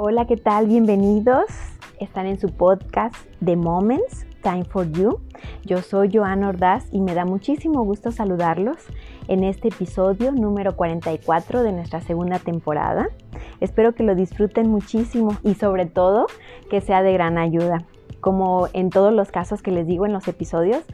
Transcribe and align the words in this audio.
Hola, 0.00 0.26
¿qué 0.26 0.36
tal? 0.36 0.68
Bienvenidos. 0.68 1.46
Están 1.98 2.26
en 2.26 2.38
su 2.38 2.50
podcast 2.50 3.16
The 3.44 3.56
Moments, 3.56 4.28
Time 4.44 4.64
for 4.64 4.88
You. 4.92 5.18
Yo 5.64 5.78
soy 5.78 6.08
Joana 6.12 6.50
Ordaz 6.50 6.86
y 6.92 7.00
me 7.00 7.16
da 7.16 7.24
muchísimo 7.24 7.82
gusto 7.82 8.12
saludarlos 8.12 8.76
en 9.26 9.42
este 9.42 9.66
episodio 9.66 10.30
número 10.30 10.76
44 10.76 11.64
de 11.64 11.72
nuestra 11.72 12.00
segunda 12.00 12.38
temporada. 12.38 13.08
Espero 13.58 13.92
que 13.96 14.04
lo 14.04 14.14
disfruten 14.14 14.70
muchísimo 14.70 15.36
y 15.42 15.56
sobre 15.56 15.86
todo 15.86 16.26
que 16.70 16.80
sea 16.80 17.02
de 17.02 17.12
gran 17.12 17.36
ayuda. 17.36 17.84
Como 18.20 18.68
en 18.74 18.90
todos 18.90 19.12
los 19.12 19.32
casos 19.32 19.62
que 19.62 19.72
les 19.72 19.88
digo 19.88 20.06
en 20.06 20.12
los 20.12 20.28
episodios, 20.28 20.84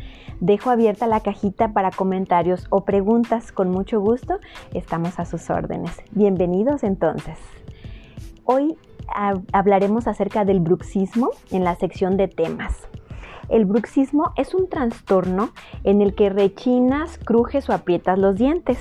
dejo 0.41 0.71
abierta 0.71 1.07
la 1.07 1.21
cajita 1.21 1.75
para 1.75 1.91
comentarios 1.91 2.68
o 2.71 2.86
preguntas. 2.86 3.53
Con 3.53 3.71
mucho 3.71 4.00
gusto, 4.00 4.39
estamos 4.73 5.18
a 5.18 5.27
sus 5.27 5.50
órdenes. 5.50 5.93
Bienvenidos 6.13 6.85
entonces. 6.85 7.36
Hoy 8.46 8.77
hablaremos 9.53 10.07
acerca 10.07 10.44
del 10.44 10.61
bruxismo 10.61 11.31
en 11.50 11.64
la 11.64 11.75
sección 11.76 12.17
de 12.17 12.29
temas. 12.29 12.89
El 13.49 13.67
bruxismo 13.67 14.32
es 14.36 14.54
un 14.54 14.68
trastorno 14.68 15.50
en 15.85 16.00
el 16.00 16.14
que 16.14 16.31
rechinas, 16.31 17.18
crujes 17.18 17.68
o 17.68 17.72
aprietas 17.72 18.18
los 18.18 18.36
dientes. 18.36 18.79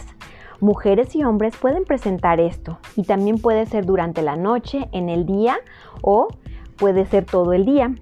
Mujeres 0.61 1.15
y 1.15 1.23
hombres 1.23 1.57
pueden 1.57 1.83
presentar 1.83 2.39
esto 2.39 2.79
y 2.95 3.03
también 3.03 3.39
puede 3.39 3.65
ser 3.65 3.85
durante 3.85 4.21
la 4.21 4.37
noche, 4.37 4.87
en 4.93 5.09
el 5.09 5.25
día 5.25 5.57
o 6.01 6.29
puede 6.77 7.05
ser 7.05 7.25
todo 7.25 7.53
el 7.53 7.65
día. 7.65 7.93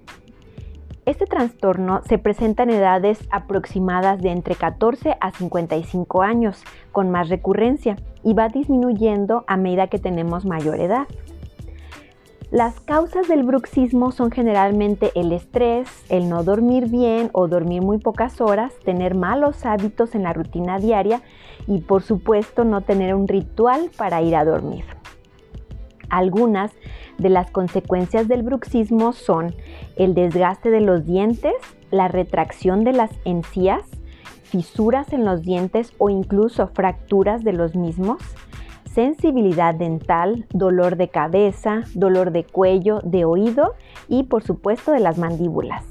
Este 1.08 1.26
trastorno 1.26 2.02
se 2.08 2.20
presenta 2.20 2.62
en 2.62 2.70
edades 2.70 3.28
aproximadas 3.32 4.22
de 4.22 4.30
entre 4.30 4.54
14 4.54 5.18
a 5.20 5.32
55 5.32 6.22
años, 6.22 6.64
con 6.92 7.10
más 7.10 7.30
recurrencia, 7.30 7.96
y 8.24 8.36
va 8.36 8.50
disminuyendo 8.50 9.44
a 9.48 9.58
medida 9.58 9.88
que 9.88 9.98
tenemos 9.98 10.46
mayor 10.46 10.80
edad. 10.80 11.08
Las 12.52 12.82
causas 12.82 13.30
del 13.30 13.44
bruxismo 13.44 14.12
son 14.12 14.30
generalmente 14.30 15.12
el 15.16 15.32
estrés, 15.32 15.88
el 16.10 16.28
no 16.28 16.44
dormir 16.44 16.90
bien 16.90 17.30
o 17.32 17.48
dormir 17.48 17.82
muy 17.82 17.98
pocas 17.98 18.42
horas, 18.42 18.74
tener 18.84 19.16
malos 19.16 19.66
hábitos 19.66 20.16
en 20.16 20.24
la 20.24 20.34
rutina 20.34 20.78
diaria 20.78 21.22
y 21.66 21.80
por 21.80 22.04
supuesto 22.04 22.66
no 22.66 22.82
tener 22.82 23.16
un 23.16 23.30
ritual 23.30 23.90
para 23.96 24.22
ir 24.22 24.36
a 24.36 24.44
dormir. 24.44 24.84
Algunas 26.10 26.74
de 27.18 27.30
las 27.30 27.50
consecuencias 27.52 28.28
del 28.28 28.44
bruxismo 28.44 29.14
son 29.14 29.56
el 29.96 30.14
desgaste 30.14 30.72
de 30.72 30.82
los 30.82 31.06
dientes, 31.06 31.54
la 31.90 32.10
retracción 32.10 32.84
de 32.84 32.92
las 32.92 33.12
encías, 33.24 33.84
fisuras 34.44 35.14
en 35.14 35.24
los 35.24 35.42
dientes 35.42 35.94
o 36.00 36.10
incluso 36.10 36.68
fracturas 36.68 37.46
de 37.46 37.54
los 37.54 37.78
mismos, 37.78 38.22
sensibilidad 38.94 39.74
dental, 39.74 40.46
dolor 40.54 40.98
de 40.98 41.08
cabeza, 41.08 41.84
dolor 41.94 42.32
de 42.32 42.44
cuello, 42.44 43.00
de 43.04 43.26
oído 43.26 43.76
y 44.08 44.24
por 44.24 44.44
supuesto 44.44 44.92
de 44.92 45.00
las 45.00 45.18
mandíbulas. 45.18 45.86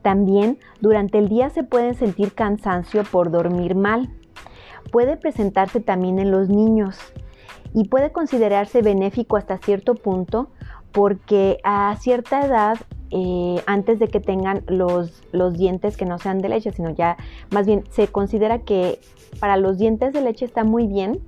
También 0.00 0.58
durante 0.80 1.18
el 1.18 1.28
día 1.28 1.50
se 1.50 1.62
puede 1.62 1.94
sentir 1.94 2.32
cansancio 2.32 3.04
por 3.04 3.30
dormir 3.30 3.74
mal. 3.74 4.10
Puede 4.90 5.16
presentarse 5.16 5.80
también 5.80 6.18
en 6.18 6.30
los 6.30 6.48
niños 6.48 6.98
y 7.74 7.88
puede 7.88 8.10
considerarse 8.10 8.82
benéfico 8.82 9.36
hasta 9.36 9.58
cierto 9.58 9.94
punto 9.94 10.48
porque 10.90 11.58
a 11.62 11.96
cierta 12.00 12.44
edad, 12.44 12.78
eh, 13.10 13.62
antes 13.66 13.98
de 13.98 14.08
que 14.08 14.20
tengan 14.20 14.64
los, 14.66 15.22
los 15.32 15.56
dientes 15.56 15.96
que 15.96 16.04
no 16.04 16.18
sean 16.18 16.38
de 16.38 16.48
leche, 16.48 16.72
sino 16.72 16.90
ya 16.90 17.16
más 17.50 17.66
bien 17.66 17.84
se 17.90 18.08
considera 18.08 18.60
que 18.60 18.98
para 19.40 19.56
los 19.56 19.78
dientes 19.78 20.12
de 20.12 20.20
leche 20.20 20.44
está 20.44 20.64
muy 20.64 20.86
bien 20.86 21.20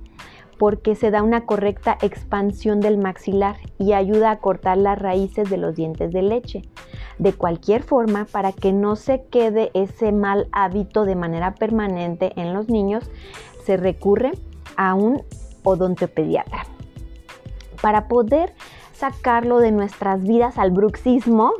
porque 0.57 0.95
se 0.95 1.11
da 1.11 1.21
una 1.21 1.45
correcta 1.45 1.97
expansión 2.01 2.79
del 2.79 2.97
maxilar 2.97 3.57
y 3.77 3.93
ayuda 3.93 4.31
a 4.31 4.39
cortar 4.39 4.77
las 4.77 4.97
raíces 4.97 5.49
de 5.49 5.57
los 5.57 5.75
dientes 5.75 6.11
de 6.11 6.21
leche. 6.21 6.61
De 7.19 7.33
cualquier 7.33 7.83
forma, 7.83 8.25
para 8.25 8.51
que 8.51 8.73
no 8.73 8.95
se 8.95 9.25
quede 9.25 9.71
ese 9.73 10.11
mal 10.11 10.47
hábito 10.51 11.05
de 11.05 11.15
manera 11.15 11.55
permanente 11.55 12.33
en 12.35 12.53
los 12.53 12.69
niños, 12.69 13.09
se 13.65 13.77
recurre 13.77 14.31
a 14.77 14.93
un 14.93 15.23
odontopediatra. 15.63 16.65
Para 17.81 18.07
poder 18.07 18.53
sacarlo 18.95 19.59
de 19.59 19.71
nuestras 19.71 20.23
vidas 20.23 20.57
al 20.57 20.71
bruxismo, 20.71 21.51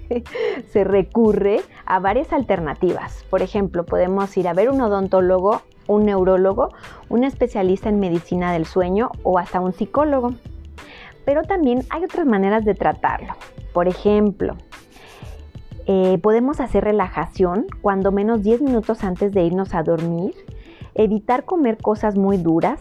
se 0.72 0.84
recurre 0.84 1.62
a 1.86 1.98
varias 1.98 2.32
alternativas. 2.32 3.24
Por 3.30 3.42
ejemplo, 3.42 3.84
podemos 3.84 4.36
ir 4.36 4.46
a 4.48 4.54
ver 4.54 4.70
un 4.70 4.80
odontólogo 4.80 5.62
un 5.88 6.04
neurólogo, 6.04 6.68
un 7.08 7.24
especialista 7.24 7.88
en 7.88 7.98
medicina 7.98 8.52
del 8.52 8.66
sueño 8.66 9.10
o 9.24 9.38
hasta 9.38 9.58
un 9.60 9.72
psicólogo. 9.72 10.34
Pero 11.24 11.42
también 11.42 11.84
hay 11.90 12.04
otras 12.04 12.26
maneras 12.26 12.64
de 12.64 12.74
tratarlo. 12.74 13.34
Por 13.72 13.88
ejemplo, 13.88 14.56
eh, 15.86 16.18
podemos 16.22 16.60
hacer 16.60 16.84
relajación 16.84 17.66
cuando 17.80 18.12
menos 18.12 18.42
10 18.42 18.62
minutos 18.62 19.02
antes 19.02 19.32
de 19.32 19.42
irnos 19.42 19.74
a 19.74 19.82
dormir, 19.82 20.34
evitar 20.94 21.44
comer 21.44 21.78
cosas 21.78 22.16
muy 22.16 22.36
duras. 22.36 22.78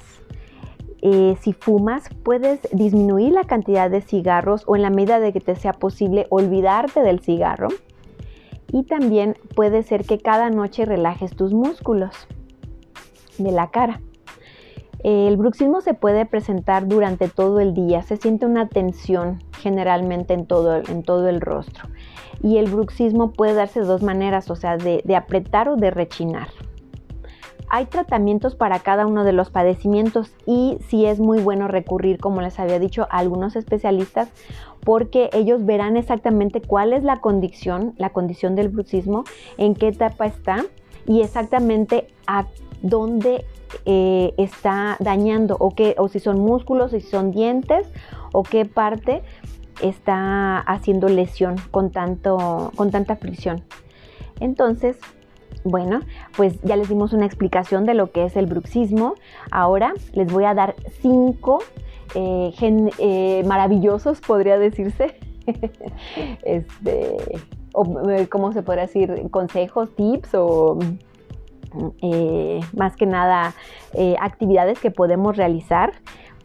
Eh, 1.09 1.37
si 1.39 1.53
fumas, 1.53 2.09
puedes 2.23 2.59
disminuir 2.73 3.31
la 3.31 3.45
cantidad 3.45 3.89
de 3.89 4.01
cigarros 4.01 4.63
o 4.67 4.75
en 4.75 4.81
la 4.81 4.89
medida 4.89 5.21
de 5.21 5.31
que 5.31 5.39
te 5.39 5.55
sea 5.55 5.71
posible 5.71 6.27
olvidarte 6.29 7.01
del 7.01 7.21
cigarro. 7.21 7.69
Y 8.73 8.83
también 8.83 9.37
puede 9.55 9.83
ser 9.83 10.03
que 10.03 10.17
cada 10.17 10.49
noche 10.49 10.83
relajes 10.83 11.33
tus 11.33 11.53
músculos 11.53 12.27
de 13.37 13.53
la 13.53 13.71
cara. 13.71 14.01
El 15.01 15.37
bruxismo 15.37 15.79
se 15.79 15.93
puede 15.93 16.25
presentar 16.25 16.89
durante 16.89 17.29
todo 17.29 17.61
el 17.61 17.73
día, 17.73 18.01
se 18.01 18.17
siente 18.17 18.45
una 18.45 18.67
tensión 18.67 19.41
generalmente 19.61 20.33
en 20.33 20.45
todo, 20.45 20.75
en 20.75 21.03
todo 21.03 21.29
el 21.29 21.39
rostro. 21.39 21.87
Y 22.43 22.57
el 22.57 22.69
bruxismo 22.69 23.31
puede 23.31 23.53
darse 23.53 23.79
de 23.79 23.85
dos 23.85 24.03
maneras, 24.03 24.51
o 24.51 24.57
sea, 24.57 24.75
de, 24.75 25.01
de 25.05 25.15
apretar 25.15 25.69
o 25.69 25.77
de 25.77 25.89
rechinar. 25.89 26.49
Hay 27.69 27.85
tratamientos 27.85 28.55
para 28.55 28.79
cada 28.79 29.05
uno 29.05 29.23
de 29.23 29.33
los 29.33 29.49
padecimientos 29.49 30.31
y 30.45 30.77
sí 30.87 31.05
es 31.05 31.19
muy 31.19 31.39
bueno 31.39 31.67
recurrir, 31.67 32.17
como 32.19 32.41
les 32.41 32.59
había 32.59 32.79
dicho, 32.79 33.07
a 33.09 33.17
algunos 33.17 33.55
especialistas 33.55 34.29
porque 34.83 35.29
ellos 35.33 35.65
verán 35.65 35.97
exactamente 35.97 36.61
cuál 36.61 36.93
es 36.93 37.03
la 37.03 37.19
condición, 37.19 37.93
la 37.97 38.11
condición 38.11 38.55
del 38.55 38.69
bruxismo, 38.69 39.25
en 39.57 39.75
qué 39.75 39.89
etapa 39.89 40.25
está 40.25 40.63
y 41.05 41.21
exactamente 41.21 42.07
a 42.25 42.45
dónde 42.81 43.43
eh, 43.85 44.33
está 44.37 44.95
dañando 44.99 45.57
o, 45.59 45.75
qué, 45.75 45.95
o 45.97 46.07
si 46.07 46.19
son 46.19 46.39
músculos, 46.39 46.91
si 46.91 47.01
son 47.01 47.31
dientes 47.31 47.85
o 48.31 48.43
qué 48.43 48.63
parte 48.63 49.23
está 49.81 50.59
haciendo 50.59 51.09
lesión 51.09 51.55
con, 51.71 51.91
tanto, 51.91 52.71
con 52.77 52.89
tanta 52.89 53.17
fricción. 53.17 53.63
Entonces, 54.39 54.97
bueno, 55.63 56.01
pues 56.35 56.61
ya 56.61 56.75
les 56.75 56.89
dimos 56.89 57.13
una 57.13 57.25
explicación 57.25 57.85
de 57.85 57.93
lo 57.93 58.11
que 58.11 58.25
es 58.25 58.35
el 58.35 58.45
bruxismo. 58.45 59.15
Ahora 59.51 59.93
les 60.13 60.31
voy 60.31 60.45
a 60.45 60.53
dar 60.53 60.75
cinco 61.01 61.59
eh, 62.15 62.51
eh, 62.99 63.43
maravillosos, 63.45 64.21
podría 64.21 64.57
decirse, 64.57 65.15
este, 66.43 67.17
¿cómo 68.29 68.53
se 68.53 68.63
podría 68.63 68.83
decir? 68.83 69.29
Consejos, 69.29 69.95
tips 69.95 70.33
o 70.33 70.79
eh, 72.01 72.59
más 72.75 72.95
que 72.95 73.05
nada 73.05 73.53
eh, 73.93 74.15
actividades 74.19 74.79
que 74.79 74.91
podemos 74.91 75.37
realizar 75.37 75.93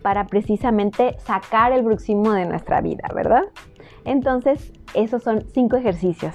para 0.02 0.26
precisamente 0.26 1.16
sacar 1.20 1.72
el 1.72 1.82
bruxismo 1.82 2.32
de 2.32 2.44
nuestra 2.44 2.80
vida, 2.80 3.08
¿verdad? 3.14 3.44
Entonces, 4.04 4.72
esos 4.94 5.22
son 5.22 5.44
cinco 5.52 5.76
ejercicios 5.76 6.34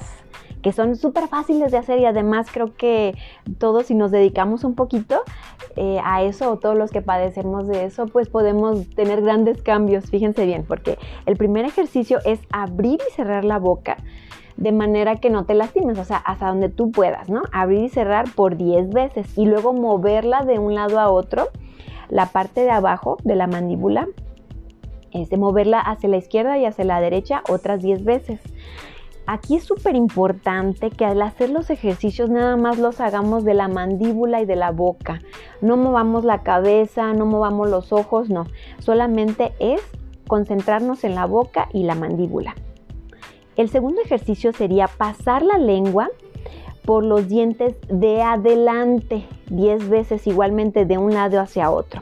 son 0.71 0.95
súper 0.95 1.27
fáciles 1.27 1.71
de 1.71 1.77
hacer 1.77 1.99
y 1.99 2.05
además 2.05 2.47
creo 2.51 2.73
que 2.75 3.15
todos 3.57 3.87
si 3.87 3.95
nos 3.95 4.11
dedicamos 4.11 4.63
un 4.63 4.75
poquito 4.75 5.21
eh, 5.75 5.99
a 6.03 6.23
eso 6.23 6.51
o 6.51 6.57
todos 6.57 6.77
los 6.77 6.91
que 6.91 7.01
padecemos 7.01 7.67
de 7.67 7.85
eso, 7.85 8.07
pues 8.07 8.29
podemos 8.29 8.89
tener 8.91 9.21
grandes 9.21 9.61
cambios, 9.61 10.09
fíjense 10.09 10.45
bien, 10.45 10.65
porque 10.67 10.97
el 11.25 11.37
primer 11.37 11.65
ejercicio 11.65 12.19
es 12.25 12.39
abrir 12.51 12.99
y 13.07 13.11
cerrar 13.13 13.45
la 13.45 13.59
boca 13.59 13.97
de 14.57 14.71
manera 14.71 15.17
que 15.17 15.29
no 15.29 15.45
te 15.45 15.53
lastimes, 15.53 15.99
o 15.99 16.03
sea, 16.03 16.17
hasta 16.17 16.47
donde 16.47 16.69
tú 16.69 16.91
puedas, 16.91 17.29
¿no? 17.29 17.43
Abrir 17.51 17.83
y 17.83 17.89
cerrar 17.89 18.25
por 18.33 18.57
10 18.57 18.89
veces 18.89 19.37
y 19.37 19.45
luego 19.45 19.71
moverla 19.71 20.43
de 20.43 20.59
un 20.59 20.73
lado 20.73 20.99
a 20.99 21.09
otro, 21.09 21.49
la 22.09 22.27
parte 22.27 22.61
de 22.61 22.71
abajo 22.71 23.17
de 23.23 23.35
la 23.35 23.47
mandíbula, 23.47 24.07
es 25.11 25.29
de 25.29 25.37
moverla 25.37 25.79
hacia 25.79 26.09
la 26.09 26.17
izquierda 26.17 26.57
y 26.57 26.65
hacia 26.65 26.85
la 26.85 26.99
derecha 26.99 27.43
otras 27.49 27.81
10 27.81 28.03
veces. 28.03 28.41
Aquí 29.29 29.57
es 29.57 29.65
súper 29.65 29.95
importante 29.95 30.89
que 30.89 31.03
al 31.03 31.21
hacer 31.21 31.49
los 31.49 31.69
ejercicios 31.69 32.29
nada 32.29 32.55
más 32.55 32.77
los 32.77 33.01
hagamos 33.01 33.43
de 33.43 33.53
la 33.53 33.67
mandíbula 33.67 34.41
y 34.41 34.45
de 34.45 34.55
la 34.55 34.71
boca. 34.71 35.21
No 35.59 35.75
movamos 35.75 36.23
la 36.23 36.43
cabeza, 36.43 37.11
no 37.11 37.25
movamos 37.25 37.69
los 37.69 37.91
ojos, 37.91 38.29
no. 38.29 38.45
Solamente 38.79 39.51
es 39.59 39.81
concentrarnos 40.29 41.03
en 41.03 41.13
la 41.13 41.25
boca 41.25 41.67
y 41.73 41.83
la 41.83 41.93
mandíbula. 41.93 42.55
El 43.57 43.67
segundo 43.67 44.01
ejercicio 44.01 44.53
sería 44.53 44.87
pasar 44.87 45.41
la 45.41 45.57
lengua 45.57 46.09
por 46.85 47.03
los 47.03 47.27
dientes 47.27 47.75
de 47.89 48.21
adelante 48.21 49.25
10 49.49 49.89
veces 49.89 50.25
igualmente 50.25 50.85
de 50.85 50.97
un 50.97 51.13
lado 51.13 51.41
hacia 51.41 51.69
otro. 51.69 52.01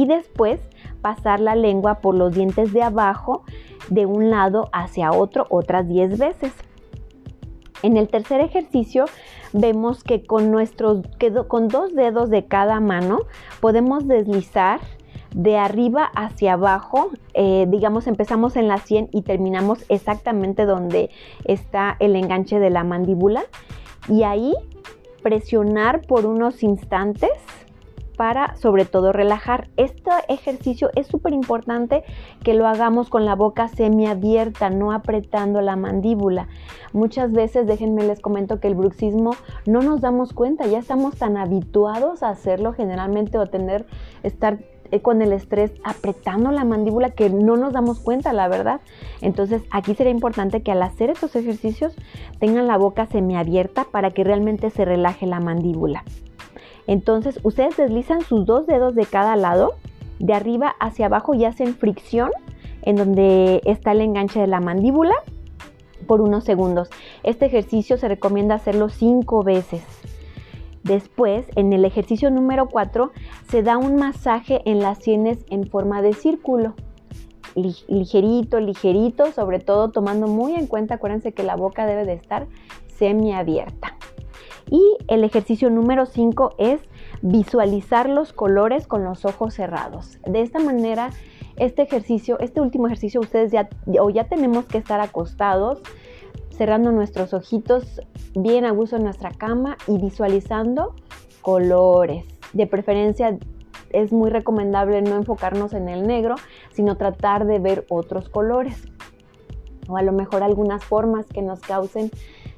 Y 0.00 0.06
después 0.06 0.60
pasar 1.02 1.40
la 1.40 1.54
lengua 1.54 1.96
por 1.96 2.14
los 2.14 2.34
dientes 2.34 2.72
de 2.72 2.82
abajo 2.82 3.42
de 3.90 4.06
un 4.06 4.30
lado 4.30 4.70
hacia 4.72 5.12
otro 5.12 5.46
otras 5.50 5.86
10 5.86 6.18
veces. 6.18 6.54
En 7.82 7.98
el 7.98 8.08
tercer 8.08 8.40
ejercicio 8.40 9.04
vemos 9.52 10.02
que 10.02 10.24
con, 10.24 10.50
nuestros, 10.50 11.02
con 11.48 11.68
dos 11.68 11.94
dedos 11.94 12.30
de 12.30 12.46
cada 12.46 12.80
mano 12.80 13.18
podemos 13.60 14.08
deslizar 14.08 14.80
de 15.34 15.58
arriba 15.58 16.10
hacia 16.16 16.54
abajo, 16.54 17.10
eh, 17.34 17.66
digamos 17.68 18.06
empezamos 18.06 18.56
en 18.56 18.68
la 18.68 18.78
100 18.78 19.10
y 19.12 19.20
terminamos 19.20 19.84
exactamente 19.90 20.64
donde 20.64 21.10
está 21.44 21.96
el 22.00 22.16
enganche 22.16 22.58
de 22.58 22.70
la 22.70 22.84
mandíbula 22.84 23.42
y 24.08 24.22
ahí 24.22 24.54
presionar 25.22 26.00
por 26.00 26.24
unos 26.24 26.62
instantes 26.62 27.32
para 28.20 28.54
sobre 28.56 28.84
todo 28.84 29.14
relajar. 29.14 29.70
Este 29.78 30.10
ejercicio 30.28 30.90
es 30.94 31.06
súper 31.06 31.32
importante 31.32 32.04
que 32.44 32.52
lo 32.52 32.68
hagamos 32.68 33.08
con 33.08 33.24
la 33.24 33.34
boca 33.34 33.68
semiabierta, 33.68 34.68
no 34.68 34.92
apretando 34.92 35.62
la 35.62 35.74
mandíbula. 35.74 36.46
Muchas 36.92 37.32
veces, 37.32 37.66
déjenme 37.66 38.02
les 38.02 38.20
comento 38.20 38.60
que 38.60 38.68
el 38.68 38.74
bruxismo 38.74 39.36
no 39.64 39.80
nos 39.80 40.02
damos 40.02 40.34
cuenta, 40.34 40.66
ya 40.66 40.80
estamos 40.80 41.16
tan 41.16 41.38
habituados 41.38 42.22
a 42.22 42.28
hacerlo 42.28 42.74
generalmente 42.74 43.38
o 43.38 43.46
tener, 43.46 43.86
estar 44.22 44.58
eh, 44.90 45.00
con 45.00 45.22
el 45.22 45.32
estrés 45.32 45.72
apretando 45.82 46.50
la 46.50 46.64
mandíbula 46.64 47.08
que 47.08 47.30
no 47.30 47.56
nos 47.56 47.72
damos 47.72 48.00
cuenta, 48.00 48.34
la 48.34 48.48
verdad. 48.48 48.82
Entonces 49.22 49.62
aquí 49.70 49.94
sería 49.94 50.12
importante 50.12 50.62
que 50.62 50.72
al 50.72 50.82
hacer 50.82 51.08
estos 51.08 51.36
ejercicios 51.36 51.96
tengan 52.38 52.66
la 52.66 52.76
boca 52.76 53.06
semiabierta 53.06 53.84
para 53.84 54.10
que 54.10 54.24
realmente 54.24 54.68
se 54.68 54.84
relaje 54.84 55.24
la 55.24 55.40
mandíbula. 55.40 56.04
Entonces 56.90 57.38
ustedes 57.44 57.76
deslizan 57.76 58.20
sus 58.22 58.44
dos 58.44 58.66
dedos 58.66 58.96
de 58.96 59.06
cada 59.06 59.36
lado, 59.36 59.74
de 60.18 60.34
arriba 60.34 60.74
hacia 60.80 61.06
abajo 61.06 61.34
y 61.34 61.44
hacen 61.44 61.76
fricción 61.76 62.32
en 62.82 62.96
donde 62.96 63.60
está 63.64 63.92
el 63.92 64.00
enganche 64.00 64.40
de 64.40 64.48
la 64.48 64.58
mandíbula 64.58 65.14
por 66.08 66.20
unos 66.20 66.42
segundos. 66.42 66.90
Este 67.22 67.46
ejercicio 67.46 67.96
se 67.96 68.08
recomienda 68.08 68.56
hacerlo 68.56 68.88
cinco 68.88 69.44
veces. 69.44 69.84
Después, 70.82 71.46
en 71.54 71.72
el 71.72 71.84
ejercicio 71.84 72.28
número 72.28 72.66
4, 72.68 73.12
se 73.48 73.62
da 73.62 73.78
un 73.78 73.94
masaje 73.94 74.60
en 74.64 74.80
las 74.80 74.98
sienes 74.98 75.38
en 75.48 75.68
forma 75.68 76.02
de 76.02 76.12
círculo. 76.12 76.74
Ligerito, 77.54 78.58
ligerito, 78.58 79.30
sobre 79.30 79.60
todo 79.60 79.92
tomando 79.92 80.26
muy 80.26 80.54
en 80.54 80.66
cuenta, 80.66 80.96
acuérdense 80.96 81.30
que 81.30 81.44
la 81.44 81.54
boca 81.54 81.86
debe 81.86 82.04
de 82.04 82.14
estar 82.14 82.48
semiabierta. 82.88 83.96
Y 84.70 84.96
el 85.08 85.24
ejercicio 85.24 85.68
número 85.68 86.06
5 86.06 86.54
es 86.58 86.80
visualizar 87.22 88.08
los 88.08 88.32
colores 88.32 88.86
con 88.86 89.04
los 89.04 89.24
ojos 89.24 89.54
cerrados. 89.54 90.18
De 90.24 90.42
esta 90.42 90.60
manera, 90.60 91.10
este 91.56 91.82
ejercicio, 91.82 92.38
este 92.38 92.60
último 92.60 92.86
ejercicio, 92.86 93.20
ustedes 93.20 93.50
ya 93.50 93.68
o 94.00 94.10
ya 94.10 94.28
tenemos 94.28 94.66
que 94.66 94.78
estar 94.78 95.00
acostados, 95.00 95.82
cerrando 96.50 96.92
nuestros 96.92 97.34
ojitos 97.34 98.00
bien 98.34 98.64
a 98.64 98.70
gusto 98.70 98.96
en 98.96 99.02
nuestra 99.02 99.32
cama 99.32 99.76
y 99.88 99.98
visualizando 99.98 100.94
colores. 101.42 102.24
De 102.52 102.68
preferencia 102.68 103.38
es 103.90 104.12
muy 104.12 104.30
recomendable 104.30 105.02
no 105.02 105.16
enfocarnos 105.16 105.72
en 105.72 105.88
el 105.88 106.06
negro, 106.06 106.36
sino 106.72 106.96
tratar 106.96 107.44
de 107.44 107.58
ver 107.58 107.86
otros 107.88 108.28
colores. 108.28 108.84
O 109.88 109.96
a 109.96 110.02
lo 110.02 110.12
mejor 110.12 110.44
algunas 110.44 110.84
formas 110.84 111.26
que 111.26 111.42
nos 111.42 111.58
causen 111.60 112.12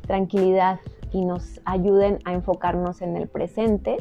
tranquilidad 0.07 0.81
y 1.13 1.25
nos 1.25 1.61
ayuden 1.65 2.19
a 2.25 2.33
enfocarnos 2.33 3.03
en 3.03 3.17
el 3.17 3.29
presente 3.29 3.99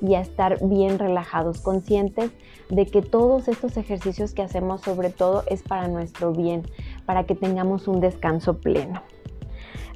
y 0.00 0.14
a 0.14 0.20
estar 0.20 0.58
bien 0.62 0.98
relajados, 0.98 1.60
conscientes 1.60 2.30
de 2.70 2.86
que 2.86 3.02
todos 3.02 3.48
estos 3.48 3.76
ejercicios 3.76 4.32
que 4.32 4.42
hacemos 4.42 4.82
sobre 4.82 5.10
todo 5.10 5.42
es 5.48 5.62
para 5.62 5.88
nuestro 5.88 6.32
bien, 6.32 6.62
para 7.06 7.24
que 7.24 7.34
tengamos 7.34 7.88
un 7.88 8.00
descanso 8.00 8.58
pleno. 8.58 9.02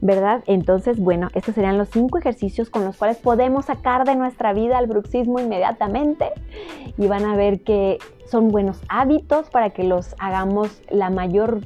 ¿Verdad? 0.05 0.43
Entonces, 0.47 0.99
bueno, 0.99 1.29
estos 1.33 1.55
serían 1.55 1.79
los 1.79 1.89
cinco 1.89 2.19
ejercicios 2.19 2.71
con 2.71 2.85
los 2.85 2.97
cuales 2.97 3.19
podemos 3.19 3.67
sacar 3.67 4.05
de 4.05 4.17
nuestra 4.17 4.53
vida 4.53 4.81
el 4.81 4.89
bruxismo 4.89 5.39
inmediatamente 5.39 6.33
y 6.99 7.07
van 7.07 7.25
a 7.25 7.37
ver 7.37 7.61
que 7.63 7.99
son 8.29 8.49
buenos 8.49 8.81
hábitos 8.89 9.49
para 9.51 9.71
que 9.71 9.85
los 9.85 10.17
hagamos 10.19 10.83
la 10.91 11.09
mayor 11.09 11.61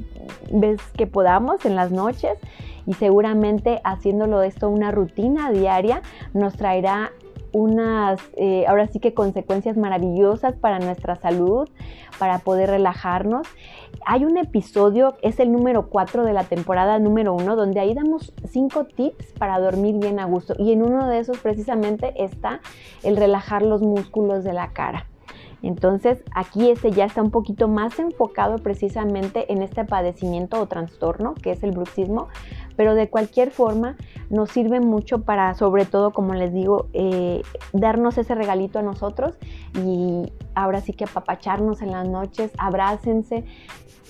vez 0.52 0.82
que 0.98 1.06
podamos 1.06 1.64
en 1.64 1.76
las 1.76 1.90
noches 1.90 2.36
y 2.86 2.94
seguramente 2.94 3.80
haciéndolo 3.84 4.42
esto 4.42 4.68
una 4.68 4.90
rutina 4.90 5.50
diaria 5.50 6.02
nos 6.32 6.56
traerá 6.56 7.12
unas, 7.52 8.20
eh, 8.36 8.66
ahora 8.68 8.86
sí 8.86 9.00
que 9.00 9.14
consecuencias 9.14 9.78
maravillosas 9.78 10.56
para 10.56 10.78
nuestra 10.78 11.16
salud, 11.16 11.68
para 12.18 12.40
poder 12.40 12.68
relajarnos. 12.68 13.46
Hay 14.04 14.26
un 14.26 14.36
episodio, 14.36 15.16
es 15.22 15.40
el 15.40 15.52
número 15.52 15.88
4 15.88 16.24
de 16.24 16.34
la 16.34 16.44
temporada 16.44 16.98
número 16.98 17.34
1, 17.34 17.56
donde 17.56 17.80
ahí 17.80 17.94
damos 17.94 18.34
5 18.46 18.84
tips 18.84 19.32
para 19.38 19.58
dormir 19.58 19.96
bien 19.98 20.20
a 20.20 20.26
gusto. 20.26 20.54
Y 20.58 20.72
en 20.72 20.82
uno 20.82 21.08
de 21.08 21.18
esos 21.18 21.38
precisamente 21.38 22.12
está 22.22 22.60
el 23.02 23.16
relajar 23.16 23.62
los 23.62 23.80
músculos 23.80 24.44
de 24.44 24.52
la 24.52 24.72
cara. 24.72 25.06
Entonces 25.62 26.22
aquí 26.34 26.70
ese 26.70 26.90
ya 26.90 27.06
está 27.06 27.22
un 27.22 27.30
poquito 27.30 27.68
más 27.68 27.98
enfocado 27.98 28.58
precisamente 28.58 29.52
en 29.52 29.62
este 29.62 29.84
padecimiento 29.84 30.60
o 30.60 30.66
trastorno 30.66 31.34
que 31.34 31.52
es 31.52 31.62
el 31.62 31.72
bruxismo, 31.72 32.28
pero 32.76 32.94
de 32.94 33.08
cualquier 33.08 33.50
forma 33.50 33.96
nos 34.30 34.50
sirve 34.50 34.80
mucho 34.80 35.22
para 35.22 35.54
sobre 35.54 35.84
todo, 35.84 36.12
como 36.12 36.34
les 36.34 36.52
digo, 36.52 36.88
eh, 36.92 37.42
darnos 37.72 38.18
ese 38.18 38.34
regalito 38.34 38.78
a 38.78 38.82
nosotros 38.82 39.34
y 39.74 40.32
ahora 40.54 40.80
sí 40.80 40.92
que 40.92 41.04
apapacharnos 41.04 41.82
en 41.82 41.92
las 41.92 42.08
noches, 42.08 42.52
abrácense, 42.58 43.44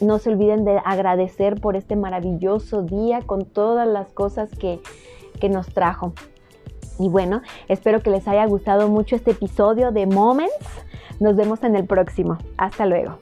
no 0.00 0.18
se 0.18 0.30
olviden 0.30 0.64
de 0.64 0.80
agradecer 0.84 1.60
por 1.60 1.76
este 1.76 1.96
maravilloso 1.96 2.82
día 2.82 3.20
con 3.22 3.44
todas 3.44 3.88
las 3.88 4.12
cosas 4.12 4.50
que, 4.50 4.80
que 5.40 5.48
nos 5.48 5.68
trajo. 5.68 6.12
Y 6.98 7.08
bueno, 7.08 7.42
espero 7.68 8.02
que 8.02 8.10
les 8.10 8.26
haya 8.26 8.46
gustado 8.46 8.88
mucho 8.88 9.16
este 9.16 9.32
episodio 9.32 9.92
de 9.92 10.06
Moments. 10.06 10.54
Nos 11.20 11.36
vemos 11.36 11.62
en 11.62 11.76
el 11.76 11.86
próximo. 11.86 12.38
Hasta 12.56 12.86
luego. 12.86 13.18